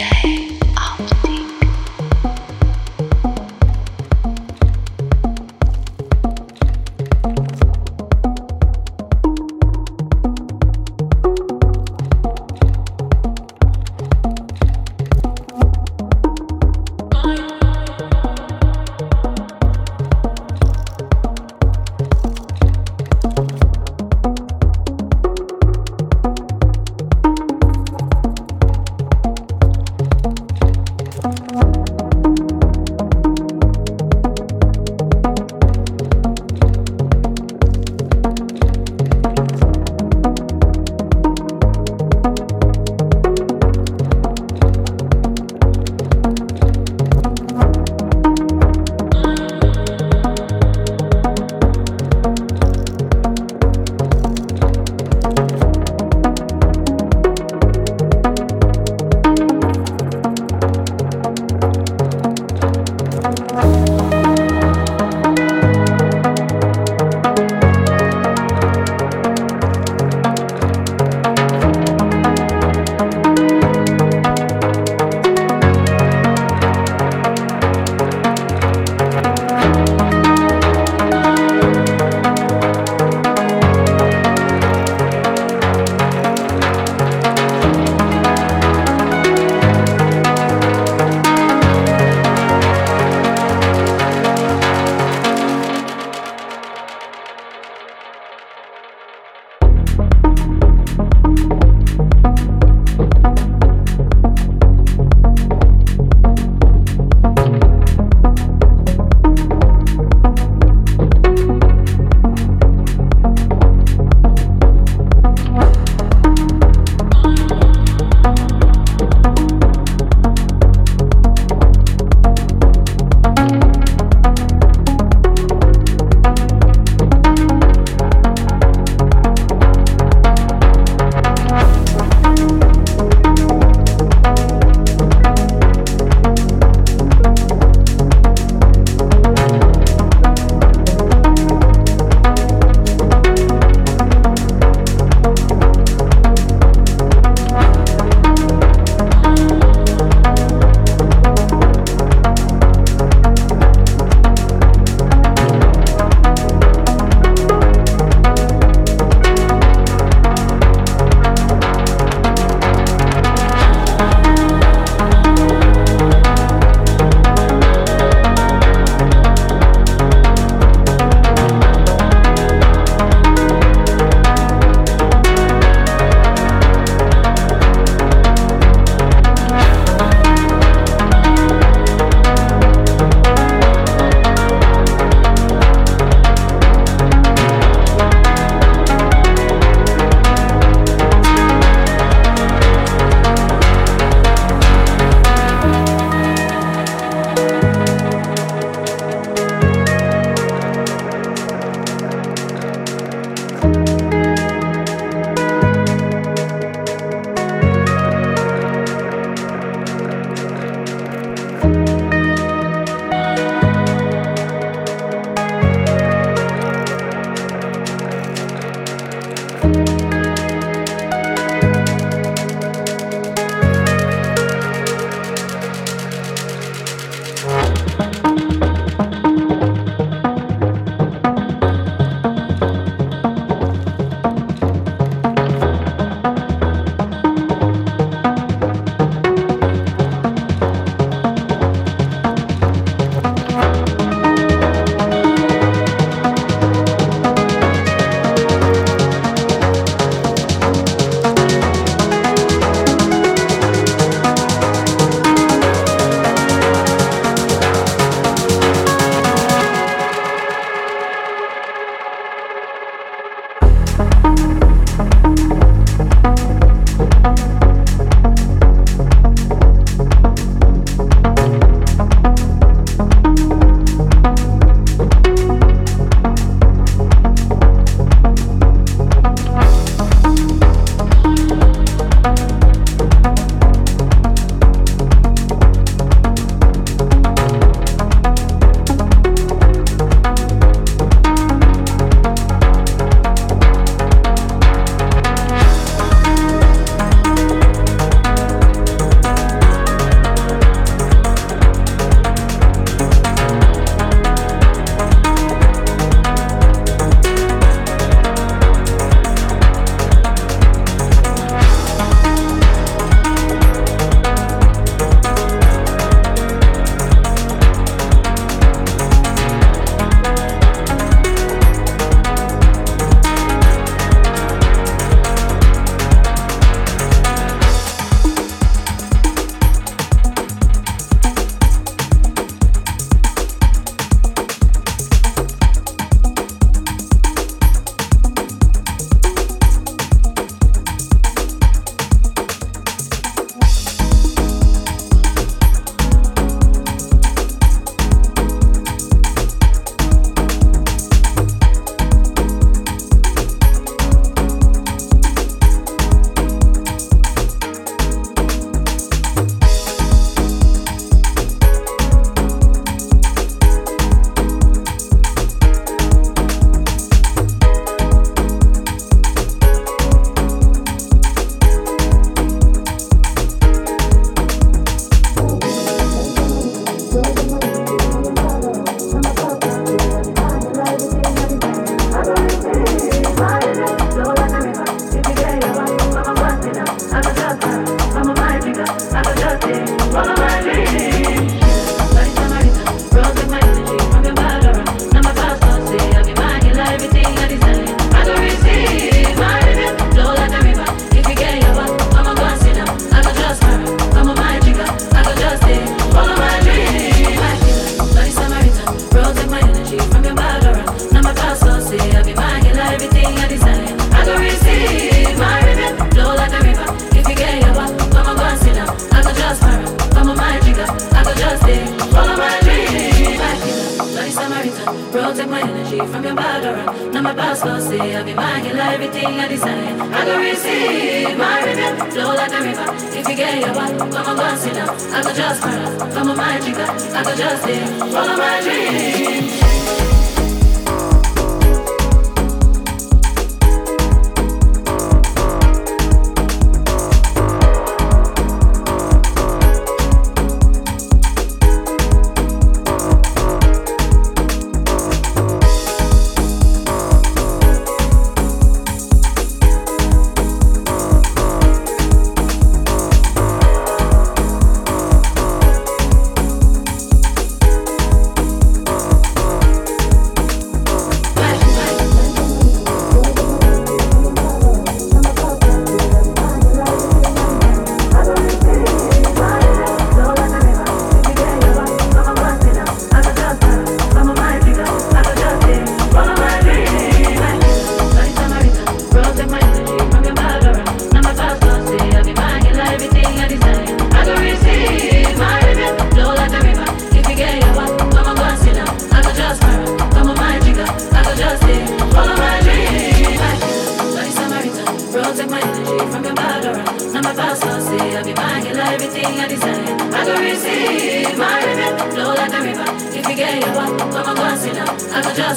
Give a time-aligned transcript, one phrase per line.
[0.00, 0.39] say.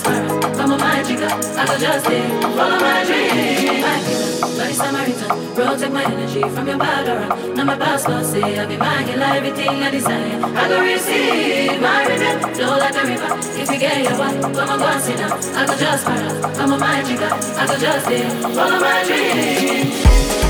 [0.02, 0.58] prosper.
[0.58, 2.42] Come on, my trigger, I go just there.
[2.42, 3.82] Follow my dream.
[3.82, 5.56] My killer, bloody Samaritan.
[5.56, 7.56] Protect my energy from your bad aura.
[7.56, 10.44] Now my pastor say I be my killer, everything I desire.
[10.44, 13.38] I go receive my revenge, flow like a river.
[13.62, 15.32] If you get your wife, come on, go and sit down.
[15.32, 16.56] I go just para.
[16.56, 18.30] Come on, my trigger, I go just there.
[18.56, 20.43] Follow my dream.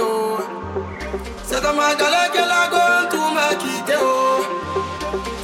[0.00, 0.38] Oh.
[1.44, 4.44] C'est dans ma galère que la gomme tout m'a quitté oh.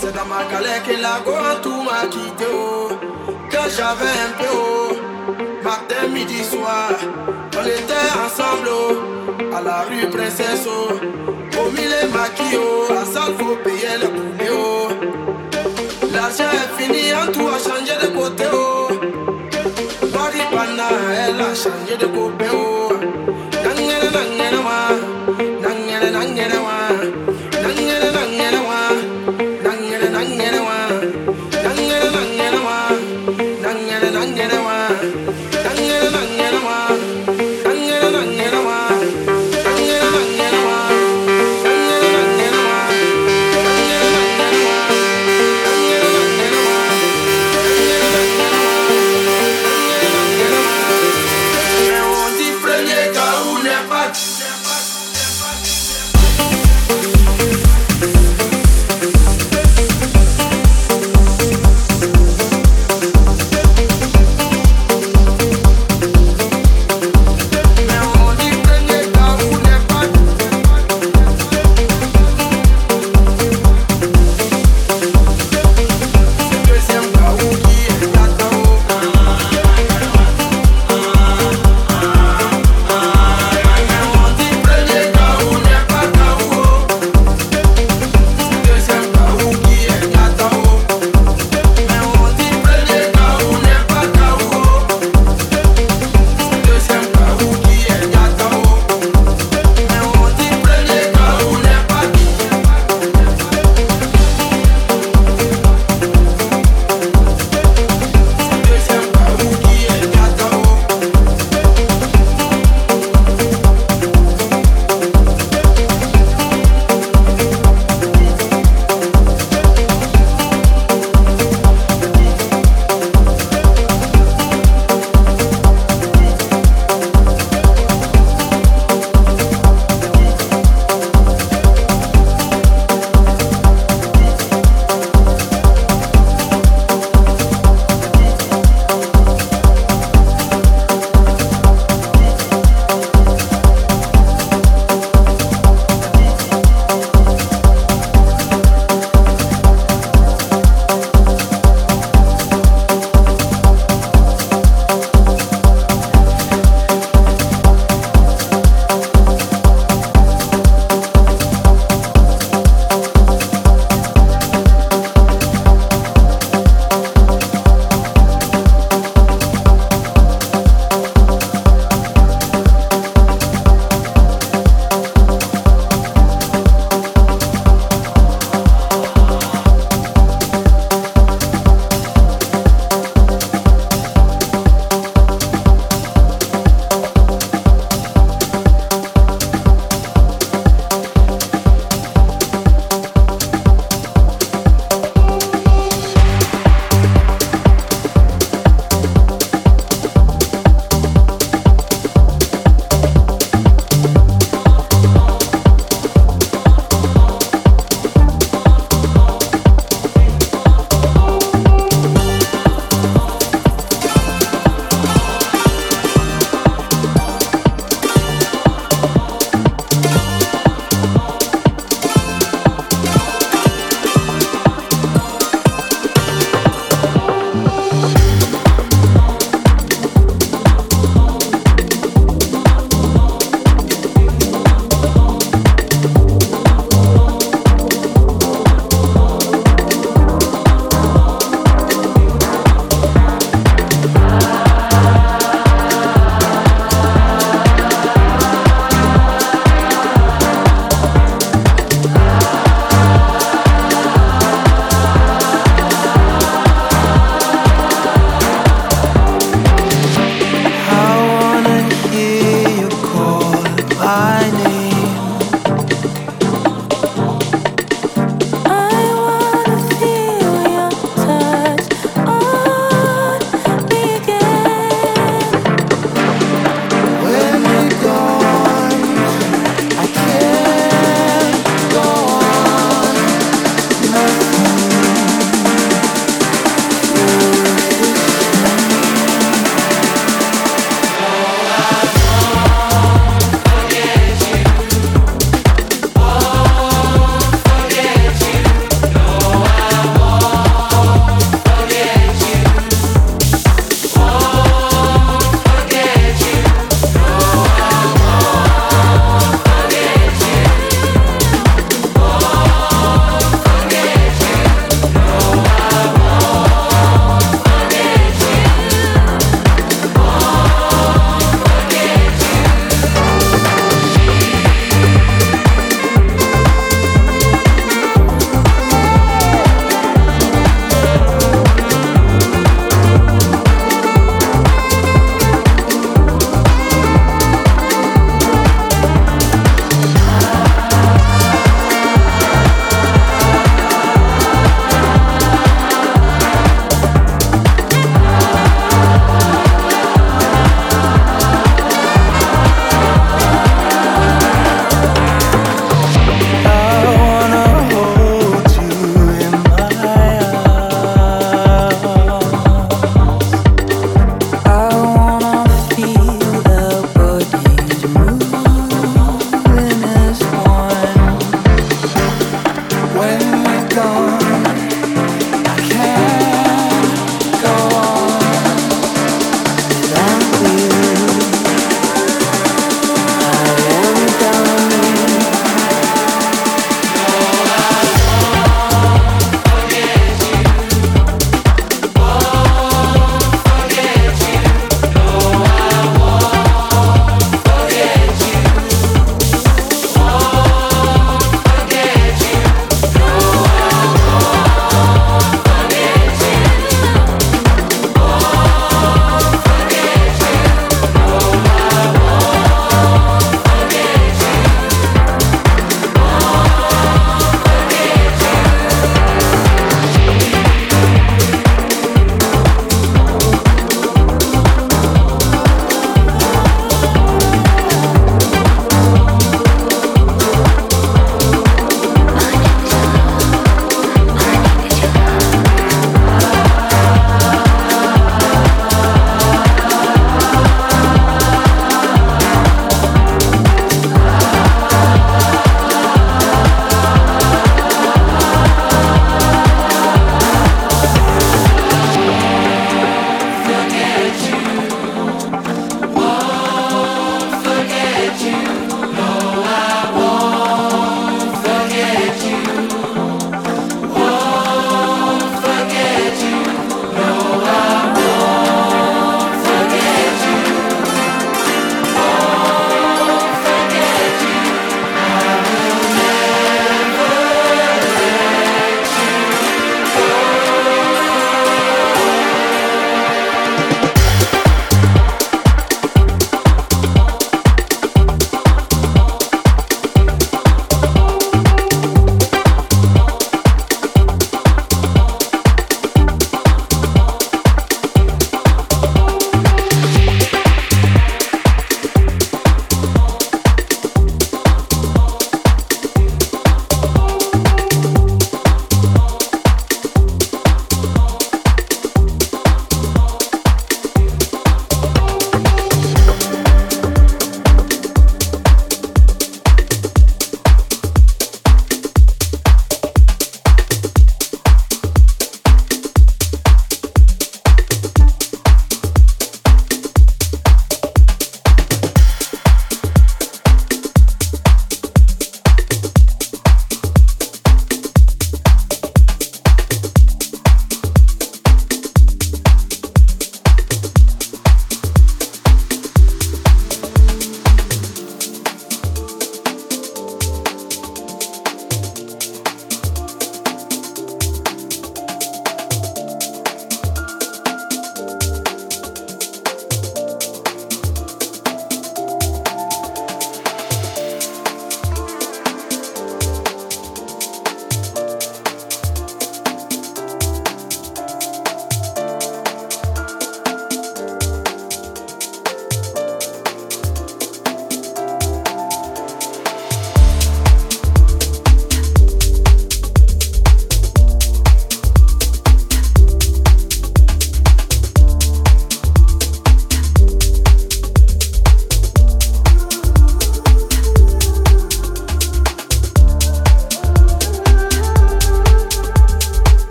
[0.00, 2.88] C'est dans ma galère que la gomme tout m'a quitté oh.
[3.50, 4.96] Que j'avais un peu oh.
[5.62, 6.90] Matin, midi, soir,
[7.56, 9.54] on était ensemble oh.
[9.56, 10.94] À la rue Princesse oh.
[11.58, 12.92] Au milieu maquis oh.
[12.92, 14.88] À salle faut payer le poulet oh.
[16.12, 18.88] L'argent est fini, en tout a changé de côté oh.
[20.12, 20.88] Maripana,
[21.26, 22.83] elle a changé de côté oh.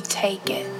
[0.00, 0.79] You take it.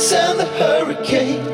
[0.00, 1.49] And the hurricanes.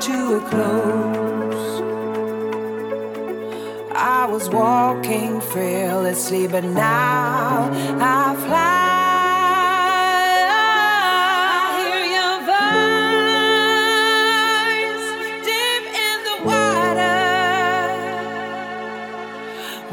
[0.00, 1.82] Close.
[3.90, 7.68] I was walking fearlessly, but now
[8.00, 8.88] I fly.
[10.54, 12.38] I hear your
[14.94, 15.08] voice
[15.48, 17.18] deep in the water.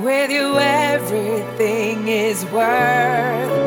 [0.03, 3.64] With you, everything is worth